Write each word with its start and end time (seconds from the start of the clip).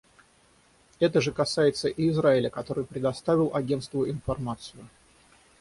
Это 0.99 1.21
же 1.21 1.31
касается 1.31 1.87
и 1.87 2.09
Израиля, 2.09 2.49
который 2.49 2.85
предоставил 2.85 3.51
Агентству 3.55 4.09
информацию. 4.09 4.89